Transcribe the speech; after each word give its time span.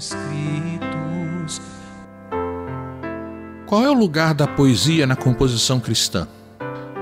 Escritos. 0.00 1.60
Qual 3.66 3.84
é 3.84 3.90
o 3.90 3.94
lugar 3.94 4.34
da 4.34 4.46
poesia 4.46 5.06
na 5.06 5.14
composição 5.14 5.78
cristã? 5.78 6.26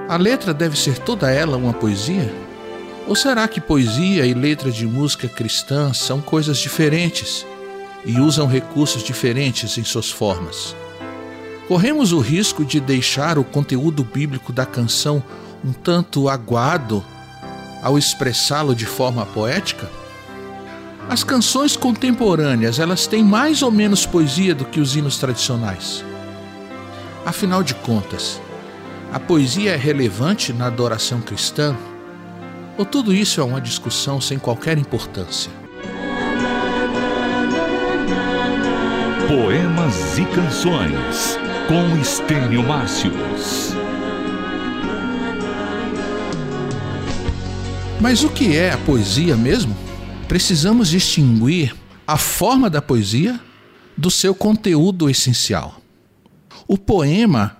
A 0.08 0.16
letra 0.16 0.52
deve 0.52 0.76
ser 0.76 0.98
toda 0.98 1.30
ela 1.30 1.56
uma 1.56 1.72
poesia? 1.72 2.34
Ou 3.06 3.14
será 3.14 3.46
que 3.48 3.60
poesia 3.60 4.26
e 4.26 4.34
letra 4.34 4.70
de 4.70 4.84
música 4.86 5.28
cristã 5.28 5.94
são 5.94 6.20
coisas 6.20 6.58
diferentes 6.58 7.46
e 8.04 8.20
usam 8.20 8.46
recursos 8.46 9.02
diferentes 9.02 9.78
em 9.78 9.84
suas 9.84 10.10
formas? 10.10 10.74
Corremos 11.68 12.12
o 12.12 12.18
risco 12.18 12.64
de 12.64 12.80
deixar 12.80 13.38
o 13.38 13.44
conteúdo 13.44 14.02
bíblico 14.02 14.52
da 14.52 14.66
canção 14.66 15.22
um 15.64 15.72
tanto 15.72 16.28
aguado 16.28 17.04
ao 17.82 17.96
expressá-lo 17.96 18.74
de 18.74 18.86
forma 18.86 19.24
poética? 19.26 19.88
As 21.08 21.24
canções 21.24 21.74
contemporâneas, 21.74 22.78
elas 22.78 23.06
têm 23.06 23.24
mais 23.24 23.62
ou 23.62 23.70
menos 23.70 24.04
poesia 24.04 24.55
do 24.55 24.66
que 24.66 24.78
os 24.78 24.94
hinos 24.94 25.16
tradicionais. 25.16 26.05
Afinal 27.24 27.62
de 27.62 27.74
contas, 27.74 28.38
a 29.10 29.18
poesia 29.18 29.72
é 29.72 29.77
relevante 29.77 30.52
na 30.52 30.66
adoração 30.66 31.22
cristã? 31.22 31.74
Ou 32.77 32.84
tudo 32.84 33.14
isso 33.14 33.41
é 33.41 33.44
uma 33.44 33.58
discussão 33.58 34.20
sem 34.20 34.38
qualquer 34.38 34.77
importância? 34.77 35.50
Poemas 39.27 40.18
e 40.18 40.27
Canções 40.27 41.38
com 41.66 42.00
Estênio 42.02 42.62
Márcios. 42.62 43.72
Mas 47.98 48.22
o 48.22 48.28
que 48.28 48.55
é 48.56 48.72
a 48.72 48.78
poesia 48.78 49.34
mesmo? 49.36 49.88
Precisamos 50.28 50.90
distinguir 50.90 51.74
a 52.06 52.18
forma 52.18 52.68
da 52.68 52.82
poesia 52.82 53.40
do 53.96 54.10
seu 54.10 54.34
conteúdo 54.34 55.08
essencial. 55.08 55.80
O 56.66 56.76
poema 56.76 57.56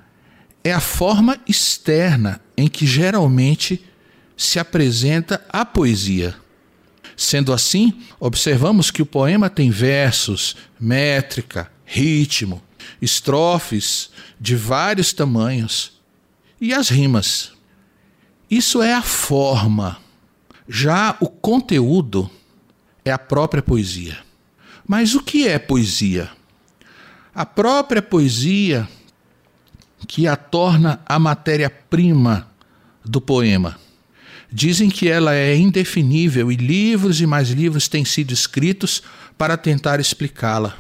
é 0.63 0.71
a 0.71 0.79
forma 0.79 1.39
externa 1.49 2.43
em 2.59 2.69
que 2.69 2.87
geralmente 2.87 3.83
se 4.37 4.59
apresenta 4.59 5.43
a 5.49 5.65
poesia. 5.65 6.37
Sendo 7.17 7.55
assim, 7.55 8.03
observamos 8.21 8.91
que 8.91 9.01
o 9.01 9.07
poema 9.07 9.49
tem 9.49 9.71
versos, 9.71 10.55
métrica, 10.79 11.73
ritmo, 11.87 12.63
estrofes 13.01 14.11
de 14.39 14.55
vários 14.55 15.15
tamanhos 15.15 15.99
e 16.61 16.75
as 16.75 16.91
rimas. 16.91 17.53
Isso 18.51 18.83
é 18.83 18.93
a 18.93 19.03
forma. 19.03 19.97
Já 20.69 21.17
o 21.19 21.29
conteúdo 21.29 22.31
é 23.09 23.13
a 23.13 23.19
própria 23.19 23.63
poesia. 23.63 24.19
Mas 24.87 25.15
o 25.15 25.23
que 25.23 25.47
é 25.47 25.59
poesia? 25.59 26.31
A 27.35 27.45
própria 27.45 28.01
poesia 28.01 28.89
que 30.07 30.27
a 30.27 30.37
torna 30.37 31.01
a 31.05 31.19
matéria-prima 31.19 32.49
do 33.05 33.21
poema. 33.21 33.79
Dizem 34.51 34.89
que 34.89 35.09
ela 35.09 35.35
é 35.35 35.55
indefinível 35.57 36.51
e 36.51 36.57
livros 36.57 37.21
e 37.21 37.27
mais 37.27 37.51
livros 37.51 37.89
têm 37.89 38.05
sido 38.05 38.33
escritos 38.33 39.03
para 39.37 39.57
tentar 39.57 40.01
explicá-la. 40.01 40.77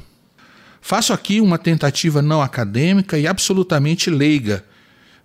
Faço 0.80 1.12
aqui 1.12 1.40
uma 1.40 1.58
tentativa 1.58 2.22
não 2.22 2.40
acadêmica 2.40 3.18
e 3.18 3.26
absolutamente 3.26 4.08
leiga 4.08 4.64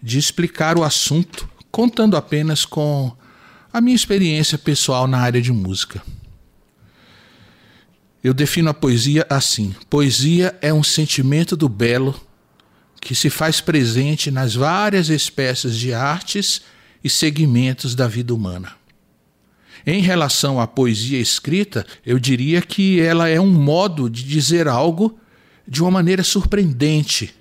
de 0.01 0.17
explicar 0.17 0.77
o 0.77 0.83
assunto, 0.83 1.47
contando 1.71 2.17
apenas 2.17 2.65
com 2.65 3.15
a 3.71 3.79
minha 3.79 3.95
experiência 3.95 4.57
pessoal 4.57 5.07
na 5.07 5.19
área 5.19 5.41
de 5.41 5.53
música. 5.53 6.01
Eu 8.23 8.33
defino 8.33 8.69
a 8.69 8.73
poesia 8.73 9.25
assim: 9.29 9.75
poesia 9.89 10.57
é 10.61 10.73
um 10.73 10.83
sentimento 10.83 11.57
do 11.57 11.67
belo 11.67 12.19
que 13.01 13.13
se 13.13 13.29
faz 13.29 13.59
presente 13.59 14.31
nas 14.31 14.55
várias 14.55 15.09
espécies 15.09 15.75
de 15.75 15.93
artes 15.93 16.61
e 17.03 17.09
segmentos 17.09 17.93
da 17.95 18.07
vida 18.07 18.33
humana. 18.33 18.71
Em 19.85 20.01
relação 20.01 20.61
à 20.61 20.65
poesia 20.65 21.19
escrita, 21.19 21.85
eu 22.05 22.17
diria 22.17 22.61
que 22.61 23.01
ela 23.01 23.27
é 23.27 23.41
um 23.41 23.51
modo 23.51 24.09
de 24.09 24.23
dizer 24.23 24.69
algo 24.69 25.19
de 25.67 25.81
uma 25.81 25.91
maneira 25.91 26.23
surpreendente 26.23 27.35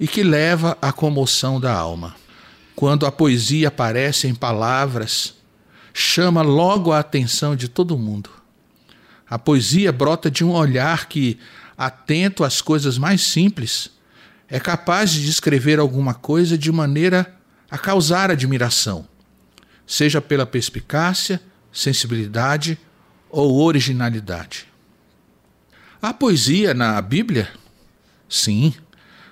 e 0.00 0.08
que 0.08 0.22
leva 0.22 0.78
à 0.80 0.90
comoção 0.90 1.60
da 1.60 1.74
alma. 1.74 2.16
Quando 2.74 3.04
a 3.04 3.12
poesia 3.12 3.68
aparece 3.68 4.26
em 4.26 4.34
palavras, 4.34 5.34
chama 5.92 6.40
logo 6.40 6.90
a 6.90 7.00
atenção 7.00 7.54
de 7.54 7.68
todo 7.68 7.98
mundo. 7.98 8.41
A 9.32 9.38
poesia 9.38 9.90
brota 9.90 10.30
de 10.30 10.44
um 10.44 10.50
olhar 10.50 11.06
que, 11.06 11.38
atento 11.74 12.44
às 12.44 12.60
coisas 12.60 12.98
mais 12.98 13.22
simples, 13.22 13.90
é 14.46 14.60
capaz 14.60 15.10
de 15.10 15.24
descrever 15.24 15.78
alguma 15.78 16.12
coisa 16.12 16.58
de 16.58 16.70
maneira 16.70 17.34
a 17.70 17.78
causar 17.78 18.30
admiração, 18.30 19.08
seja 19.86 20.20
pela 20.20 20.44
perspicácia, 20.44 21.40
sensibilidade 21.72 22.78
ou 23.30 23.58
originalidade. 23.62 24.66
Há 26.02 26.12
poesia 26.12 26.74
na 26.74 27.00
Bíblia? 27.00 27.48
Sim, 28.28 28.74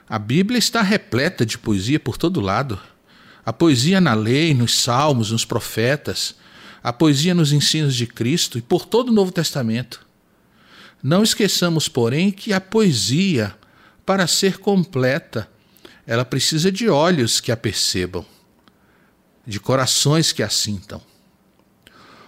a 0.09 0.19
Bíblia 0.19 0.59
está 0.59 0.81
repleta 0.81 1.45
de 1.45 1.59
poesia 1.59 2.01
por 2.01 2.17
todo 2.17 2.41
lado. 2.41 2.81
A 3.45 3.53
poesia 3.53 4.01
na 4.01 4.15
lei, 4.15 4.55
nos 4.55 4.81
salmos, 4.81 5.31
nos 5.31 5.45
profetas, 5.45 6.37
a 6.83 6.93
poesia 6.93 7.35
nos 7.35 7.53
ensinos 7.53 7.95
de 7.95 8.07
Cristo 8.07 8.59
e 8.59 8.63
por 8.63 8.87
todo 8.87 9.11
o 9.11 9.13
Novo 9.13 9.33
Testamento. 9.33 10.07
Não 11.03 11.23
esqueçamos, 11.23 11.89
porém, 11.89 12.31
que 12.31 12.53
a 12.53 12.61
poesia 12.61 13.55
para 14.05 14.27
ser 14.27 14.59
completa, 14.59 15.49
ela 16.07 16.25
precisa 16.25 16.73
de 16.73 16.89
olhos 16.89 17.41
que 17.41 17.53
a 17.53 17.57
percebam, 17.57 18.25
de 19.47 19.61
corações 19.61 20.33
que 20.33 20.43
a 20.43 20.49
sintam. 20.49 21.01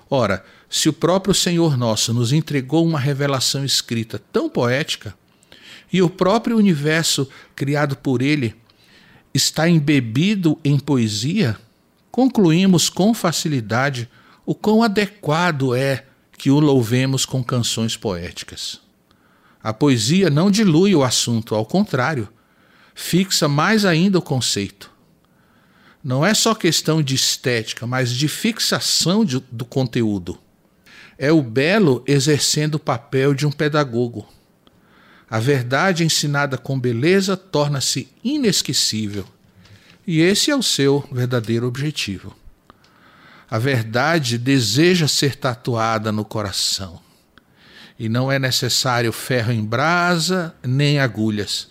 Ora, 0.08 0.44
se 0.68 0.88
o 0.88 0.92
próprio 0.92 1.34
Senhor 1.34 1.76
nosso 1.76 2.14
nos 2.14 2.32
entregou 2.32 2.86
uma 2.86 3.00
revelação 3.00 3.64
escrita 3.64 4.18
tão 4.32 4.48
poética, 4.48 5.14
e 5.92 6.00
o 6.00 6.08
próprio 6.08 6.56
universo 6.56 7.28
criado 7.54 7.96
por 7.96 8.22
ele 8.22 8.54
está 9.34 9.68
embebido 9.68 10.58
em 10.64 10.78
poesia, 10.78 11.58
concluímos 12.10 12.88
com 12.88 13.12
facilidade 13.12 14.08
o 14.44 14.54
quão 14.54 14.82
adequado 14.82 15.74
é 15.74 16.04
que 16.36 16.50
o 16.50 16.58
louvemos 16.58 17.24
com 17.24 17.42
canções 17.42 17.96
poéticas. 17.96 18.80
A 19.62 19.72
poesia 19.72 20.28
não 20.28 20.50
dilui 20.50 20.94
o 20.94 21.04
assunto, 21.04 21.54
ao 21.54 21.64
contrário, 21.64 22.28
fixa 22.94 23.46
mais 23.46 23.84
ainda 23.84 24.18
o 24.18 24.22
conceito. 24.22 24.90
Não 26.02 26.26
é 26.26 26.34
só 26.34 26.52
questão 26.52 27.00
de 27.00 27.14
estética, 27.14 27.86
mas 27.86 28.10
de 28.10 28.26
fixação 28.26 29.24
de, 29.24 29.38
do 29.52 29.64
conteúdo. 29.64 30.36
É 31.16 31.30
o 31.30 31.40
belo 31.40 32.02
exercendo 32.08 32.74
o 32.74 32.80
papel 32.80 33.34
de 33.34 33.46
um 33.46 33.52
pedagogo. 33.52 34.26
A 35.30 35.38
verdade 35.38 36.02
ensinada 36.02 36.58
com 36.58 36.78
beleza 36.78 37.36
torna-se 37.36 38.08
inesquecível. 38.24 39.24
E 40.04 40.20
esse 40.20 40.50
é 40.50 40.56
o 40.56 40.62
seu 40.62 41.08
verdadeiro 41.12 41.68
objetivo. 41.68 42.41
A 43.52 43.58
verdade 43.58 44.38
deseja 44.38 45.06
ser 45.06 45.36
tatuada 45.36 46.10
no 46.10 46.24
coração 46.24 46.98
e 47.98 48.08
não 48.08 48.32
é 48.32 48.38
necessário 48.38 49.12
ferro 49.12 49.52
em 49.52 49.62
brasa 49.62 50.54
nem 50.62 50.98
agulhas, 50.98 51.68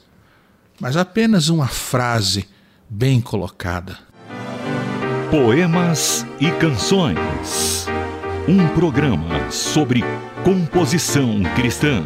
mas 0.80 0.96
apenas 0.96 1.50
uma 1.50 1.68
frase 1.68 2.48
bem 2.88 3.20
colocada. 3.20 3.98
Poemas 5.32 6.24
e 6.40 6.52
Canções. 6.52 7.88
Um 8.48 8.68
programa 8.76 9.50
sobre 9.50 10.04
composição 10.44 11.42
cristã. 11.56 12.06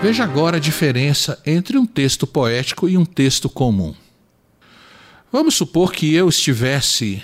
Veja 0.00 0.24
agora 0.24 0.56
a 0.56 0.60
diferença 0.60 1.38
entre 1.44 1.76
um 1.76 1.84
texto 1.84 2.26
poético 2.26 2.88
e 2.88 2.96
um 2.96 3.04
texto 3.04 3.50
comum. 3.50 3.94
Vamos 5.30 5.56
supor 5.56 5.92
que 5.92 6.14
eu 6.14 6.30
estivesse 6.30 7.22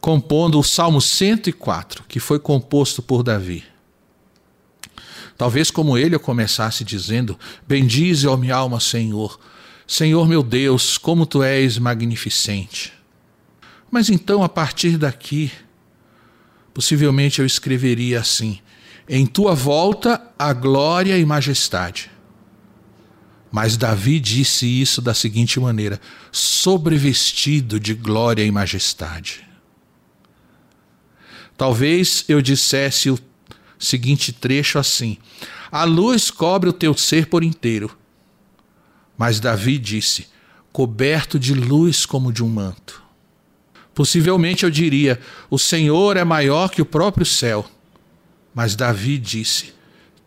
compondo 0.00 0.58
o 0.58 0.64
Salmo 0.64 1.00
104, 1.00 2.04
que 2.08 2.20
foi 2.20 2.38
composto 2.38 3.02
por 3.02 3.22
Davi. 3.22 3.64
Talvez 5.36 5.70
como 5.70 5.98
ele 5.98 6.14
eu 6.14 6.20
começasse 6.20 6.84
dizendo: 6.84 7.38
Bendize, 7.66 8.26
ó 8.26 8.36
minha 8.36 8.56
alma, 8.56 8.80
Senhor. 8.80 9.38
Senhor 9.86 10.26
meu 10.26 10.42
Deus, 10.42 10.98
como 10.98 11.26
tu 11.26 11.42
és 11.42 11.78
magnificente. 11.78 12.92
Mas 13.90 14.10
então, 14.10 14.42
a 14.42 14.48
partir 14.48 14.98
daqui, 14.98 15.50
possivelmente 16.74 17.40
eu 17.40 17.46
escreveria 17.46 18.20
assim: 18.20 18.58
Em 19.08 19.26
tua 19.26 19.54
volta 19.54 20.20
a 20.38 20.52
glória 20.52 21.16
e 21.18 21.24
majestade. 21.24 22.10
Mas 23.52 23.76
Davi 23.76 24.18
disse 24.18 24.66
isso 24.66 25.00
da 25.00 25.14
seguinte 25.14 25.60
maneira: 25.60 26.00
sobrevestido 26.32 27.78
de 27.78 27.94
glória 27.94 28.44
e 28.44 28.50
majestade. 28.50 29.45
Talvez 31.56 32.24
eu 32.28 32.42
dissesse 32.42 33.10
o 33.10 33.18
seguinte 33.78 34.32
trecho 34.32 34.78
assim: 34.78 35.18
A 35.70 35.84
luz 35.84 36.30
cobre 36.30 36.68
o 36.68 36.72
teu 36.72 36.96
ser 36.96 37.26
por 37.26 37.42
inteiro. 37.42 37.96
Mas 39.16 39.40
Davi 39.40 39.78
disse: 39.78 40.28
coberto 40.76 41.38
de 41.38 41.54
luz 41.54 42.04
como 42.04 42.30
de 42.30 42.44
um 42.44 42.48
manto. 42.50 43.02
Possivelmente 43.94 44.62
eu 44.62 44.70
diria: 44.70 45.18
O 45.48 45.58
Senhor 45.58 46.18
é 46.18 46.22
maior 46.22 46.68
que 46.68 46.82
o 46.82 46.86
próprio 46.86 47.24
céu. 47.24 47.64
Mas 48.54 48.76
Davi 48.76 49.16
disse: 49.16 49.72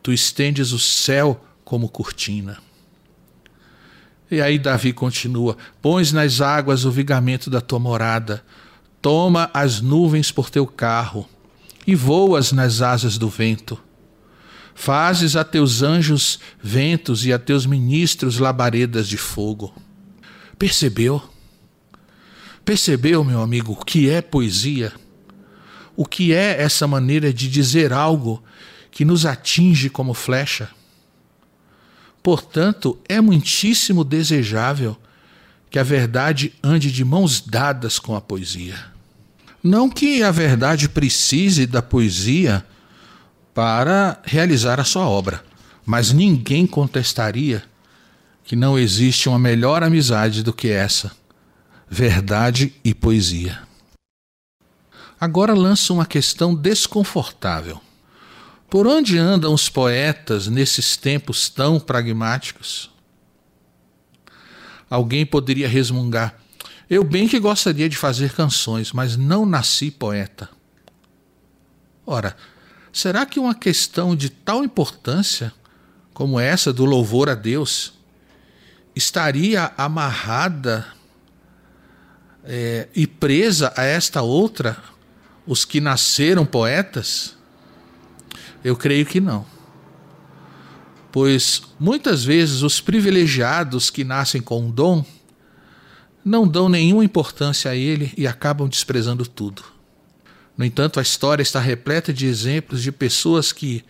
Tu 0.01 0.11
estendes 0.11 0.71
o 0.71 0.79
céu 0.79 1.39
como 1.63 1.87
cortina. 1.87 2.57
E 4.31 4.41
aí 4.41 4.57
Davi 4.57 4.91
continua: 4.91 5.55
Pões 5.83 6.11
nas 6.11 6.41
águas 6.41 6.83
o 6.83 6.89
vigamento 6.89 7.47
da 7.47 7.61
tua 7.61 7.77
morada, 7.77 8.43
toma 9.01 9.49
as 9.53 9.81
nuvens 9.81 10.31
por 10.31 10.49
teu 10.49 10.65
carro 10.67 11.27
e 11.85 11.95
voas 11.95 12.51
nas 12.51 12.81
asas 12.81 13.17
do 13.17 13.29
vento. 13.29 13.79
Fazes 14.75 15.35
a 15.35 15.43
teus 15.43 15.81
anjos 15.81 16.39
ventos 16.61 17.25
e 17.25 17.33
a 17.33 17.39
teus 17.39 17.65
ministros 17.65 18.39
labaredas 18.39 19.07
de 19.07 19.17
fogo. 19.17 19.73
Percebeu? 20.57 21.21
Percebeu, 22.63 23.23
meu 23.23 23.41
amigo, 23.41 23.73
o 23.73 23.83
que 23.83 24.09
é 24.09 24.21
poesia? 24.21 24.93
O 25.95 26.05
que 26.05 26.33
é 26.33 26.61
essa 26.61 26.87
maneira 26.87 27.33
de 27.33 27.49
dizer 27.49 27.91
algo 27.91 28.41
que 28.91 29.03
nos 29.03 29.25
atinge 29.25 29.89
como 29.89 30.13
flecha? 30.13 30.69
Portanto, 32.21 32.97
é 33.07 33.19
muitíssimo 33.19 34.03
desejável 34.03 34.97
que 35.69 35.77
a 35.77 35.83
verdade 35.83 36.53
ande 36.63 36.91
de 36.91 37.05
mãos 37.05 37.41
dadas 37.41 37.99
com 37.99 38.15
a 38.15 38.21
poesia. 38.21 38.75
Não 39.63 39.89
que 39.89 40.23
a 40.23 40.31
verdade 40.31 40.87
precise 40.87 41.65
da 41.65 41.81
poesia 41.81 42.65
para 43.53 44.19
realizar 44.23 44.79
a 44.79 44.85
sua 44.85 45.07
obra, 45.07 45.43
mas 45.85 46.11
ninguém 46.11 46.65
contestaria 46.65 47.63
que 48.43 48.55
não 48.55 48.79
existe 48.79 49.29
uma 49.29 49.37
melhor 49.37 49.83
amizade 49.83 50.41
do 50.41 50.53
que 50.53 50.69
essa: 50.69 51.11
verdade 51.89 52.73
e 52.83 52.93
poesia. 52.93 53.59
Agora 55.19 55.53
lanço 55.53 55.93
uma 55.93 56.05
questão 56.05 56.55
desconfortável. 56.55 57.81
Por 58.69 58.87
onde 58.87 59.17
andam 59.17 59.53
os 59.53 59.67
poetas 59.67 60.47
nesses 60.47 60.95
tempos 60.95 61.49
tão 61.49 61.79
pragmáticos? 61.79 62.89
Alguém 64.89 65.25
poderia 65.25 65.67
resmungar: 65.67 66.35
Eu 66.89 67.03
bem 67.03 67.27
que 67.27 67.39
gostaria 67.39 67.87
de 67.87 67.95
fazer 67.95 68.33
canções, 68.33 68.91
mas 68.91 69.15
não 69.15 69.45
nasci 69.45 69.91
poeta. 69.91 70.49
Ora, 72.05 72.35
será 72.91 73.25
que 73.25 73.39
uma 73.39 73.53
questão 73.53 74.15
de 74.15 74.29
tal 74.29 74.63
importância 74.63 75.53
como 76.13 76.39
essa 76.39 76.73
do 76.73 76.85
louvor 76.85 77.29
a 77.29 77.35
Deus 77.35 77.93
estaria 78.95 79.71
amarrada 79.77 80.87
é, 82.43 82.89
e 82.95 83.05
presa 83.05 83.71
a 83.77 83.83
esta 83.83 84.21
outra, 84.21 84.75
os 85.45 85.63
que 85.63 85.79
nasceram 85.79 86.45
poetas? 86.45 87.37
Eu 88.63 88.75
creio 88.75 89.05
que 89.05 89.21
não. 89.21 89.45
Pois 91.11 91.61
muitas 91.79 92.23
vezes 92.23 92.61
os 92.61 92.79
privilegiados 92.79 93.89
que 93.89 94.03
nascem 94.03 94.41
com 94.41 94.61
um 94.61 94.71
dom 94.71 95.03
não 96.23 96.47
dão 96.47 96.69
nenhuma 96.69 97.03
importância 97.03 97.71
a 97.71 97.75
ele 97.75 98.13
e 98.15 98.27
acabam 98.27 98.67
desprezando 98.67 99.25
tudo. 99.25 99.63
No 100.57 100.65
entanto, 100.65 100.99
a 100.99 101.01
história 101.01 101.41
está 101.41 101.59
repleta 101.59 102.11
de 102.11 102.25
exemplos 102.25 102.83
de 102.83 102.91
pessoas 102.91 103.51
que 103.51 103.83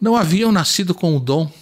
não 0.00 0.14
haviam 0.16 0.52
nascido 0.52 0.94
com 0.94 1.16
o 1.16 1.20
dom, 1.20 1.52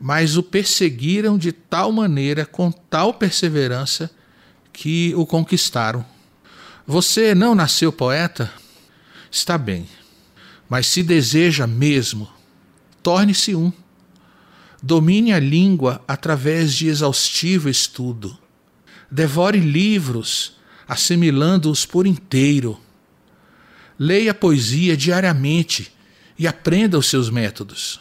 mas 0.00 0.36
o 0.36 0.42
perseguiram 0.42 1.36
de 1.36 1.50
tal 1.50 1.90
maneira, 1.90 2.46
com 2.46 2.70
tal 2.70 3.14
perseverança, 3.14 4.10
que 4.72 5.12
o 5.16 5.26
conquistaram. 5.26 6.04
Você 6.86 7.34
não 7.34 7.54
nasceu 7.54 7.92
poeta? 7.92 8.52
Está 9.30 9.58
bem. 9.58 9.88
Mas 10.68 10.86
se 10.86 11.02
deseja 11.02 11.66
mesmo, 11.66 12.28
torne-se 13.02 13.54
um. 13.54 13.72
Domine 14.86 15.32
a 15.32 15.40
língua 15.40 16.04
através 16.06 16.74
de 16.74 16.88
exaustivo 16.88 17.70
estudo. 17.70 18.36
Devore 19.10 19.58
livros, 19.58 20.58
assimilando-os 20.86 21.86
por 21.86 22.06
inteiro. 22.06 22.78
Leia 23.98 24.34
poesia 24.34 24.94
diariamente 24.94 25.90
e 26.38 26.46
aprenda 26.46 26.98
os 26.98 27.06
seus 27.06 27.30
métodos. 27.30 27.98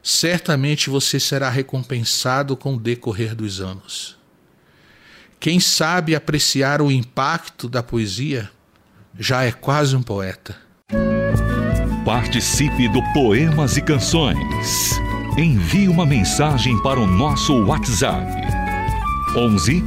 Certamente 0.00 0.88
você 0.88 1.18
será 1.18 1.50
recompensado 1.50 2.56
com 2.56 2.76
o 2.76 2.80
decorrer 2.80 3.34
dos 3.34 3.60
anos. 3.60 4.16
Quem 5.40 5.58
sabe 5.58 6.14
apreciar 6.14 6.80
o 6.80 6.92
impacto 6.92 7.68
da 7.68 7.82
poesia 7.82 8.48
já 9.18 9.42
é 9.42 9.50
quase 9.50 9.96
um 9.96 10.02
poeta. 10.02 10.56
Participe 12.04 12.88
do 12.88 13.02
Poemas 13.12 13.76
e 13.76 13.82
Canções. 13.82 15.05
Envie 15.38 15.86
uma 15.86 16.06
mensagem 16.06 16.80
para 16.80 16.98
o 16.98 17.06
nosso 17.06 17.52
WhatsApp. 17.64 18.26
11 19.36 19.84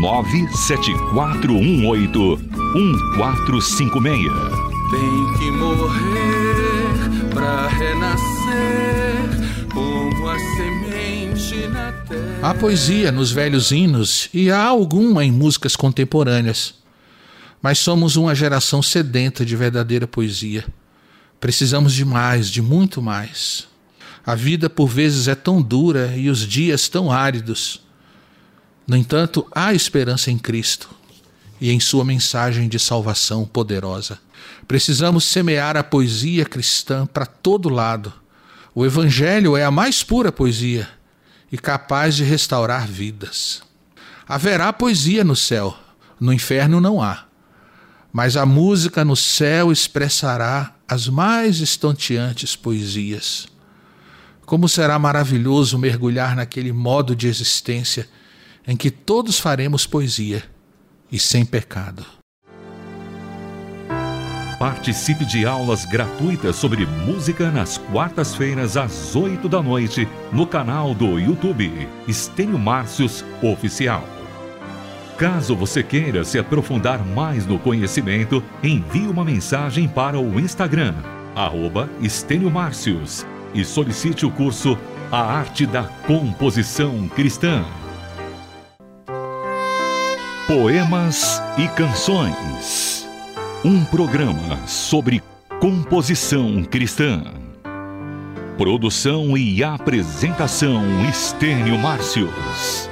97418 0.00 2.38
1456. 2.72 4.32
Tem 4.92 5.32
que 5.38 5.50
morrer 5.50 6.94
para 7.34 7.66
renascer 7.66 9.28
como 9.74 10.28
a 10.28 10.38
semente 10.38 11.66
na 11.66 11.90
terra. 12.06 12.38
Há 12.40 12.54
poesia 12.54 13.10
nos 13.10 13.32
velhos 13.32 13.72
hinos 13.72 14.28
e 14.32 14.52
há 14.52 14.62
alguma 14.62 15.24
em 15.24 15.32
músicas 15.32 15.74
contemporâneas. 15.74 16.76
Mas 17.60 17.80
somos 17.80 18.14
uma 18.14 18.36
geração 18.36 18.80
sedenta 18.80 19.44
de 19.44 19.56
verdadeira 19.56 20.06
poesia. 20.06 20.64
Precisamos 21.40 21.92
de 21.92 22.04
mais, 22.04 22.48
de 22.48 22.62
muito 22.62 23.02
mais. 23.02 23.71
A 24.24 24.34
vida 24.34 24.70
por 24.70 24.86
vezes 24.86 25.26
é 25.26 25.34
tão 25.34 25.60
dura 25.60 26.14
e 26.16 26.30
os 26.30 26.46
dias 26.46 26.88
tão 26.88 27.10
áridos. 27.10 27.82
No 28.86 28.96
entanto, 28.96 29.46
há 29.52 29.74
esperança 29.74 30.30
em 30.30 30.38
Cristo 30.38 30.88
e 31.60 31.70
em 31.70 31.80
Sua 31.80 32.04
mensagem 32.04 32.68
de 32.68 32.78
salvação 32.78 33.44
poderosa. 33.44 34.18
Precisamos 34.66 35.24
semear 35.24 35.76
a 35.76 35.82
poesia 35.82 36.44
cristã 36.44 37.06
para 37.06 37.26
todo 37.26 37.68
lado. 37.68 38.12
O 38.74 38.86
Evangelho 38.86 39.56
é 39.56 39.64
a 39.64 39.70
mais 39.70 40.02
pura 40.02 40.32
poesia 40.32 40.88
e 41.50 41.58
capaz 41.58 42.16
de 42.16 42.24
restaurar 42.24 42.86
vidas. 42.86 43.62
Haverá 44.26 44.72
poesia 44.72 45.24
no 45.24 45.36
céu, 45.36 45.76
no 46.18 46.32
inferno 46.32 46.80
não 46.80 47.02
há. 47.02 47.26
Mas 48.12 48.36
a 48.36 48.46
música 48.46 49.04
no 49.04 49.16
céu 49.16 49.72
expressará 49.72 50.74
as 50.86 51.08
mais 51.08 51.60
estonteantes 51.60 52.54
poesias. 52.54 53.51
Como 54.52 54.68
será 54.68 54.98
maravilhoso 54.98 55.78
mergulhar 55.78 56.36
naquele 56.36 56.74
modo 56.74 57.16
de 57.16 57.26
existência 57.26 58.06
em 58.68 58.76
que 58.76 58.90
todos 58.90 59.38
faremos 59.38 59.86
poesia 59.86 60.44
e 61.10 61.18
sem 61.18 61.42
pecado. 61.42 62.04
Participe 64.58 65.24
de 65.24 65.46
aulas 65.46 65.86
gratuitas 65.86 66.56
sobre 66.56 66.84
música 66.84 67.50
nas 67.50 67.78
quartas-feiras 67.78 68.76
às 68.76 69.16
8 69.16 69.48
da 69.48 69.62
noite 69.62 70.06
no 70.30 70.46
canal 70.46 70.94
do 70.94 71.18
YouTube 71.18 71.88
Estênio 72.06 72.58
Márcios 72.58 73.24
Oficial. 73.42 74.06
Caso 75.16 75.56
você 75.56 75.82
queira 75.82 76.24
se 76.24 76.38
aprofundar 76.38 77.02
mais 77.02 77.46
no 77.46 77.58
conhecimento, 77.58 78.44
envie 78.62 79.06
uma 79.06 79.24
mensagem 79.24 79.88
para 79.88 80.20
o 80.20 80.38
Instagram, 80.38 80.94
arroba 81.34 81.88
Estênio 82.02 82.50
Márcios, 82.50 83.24
e 83.54 83.64
solicite 83.64 84.24
o 84.24 84.30
curso 84.30 84.78
A 85.10 85.20
Arte 85.20 85.66
da 85.66 85.84
Composição 86.06 87.08
Cristã. 87.08 87.64
Poemas 90.46 91.42
e 91.56 91.68
Canções. 91.68 93.08
Um 93.64 93.84
programa 93.84 94.66
sobre 94.66 95.22
composição 95.60 96.64
cristã. 96.64 97.22
Produção 98.58 99.36
e 99.36 99.62
apresentação 99.62 100.82
Estênio 101.08 101.78
Márcios. 101.78 102.90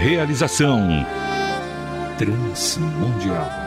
Realização 0.00 1.06
Transmundial. 2.18 3.63